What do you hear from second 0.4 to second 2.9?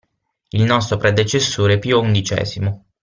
Il nostro predecessore Pio XI.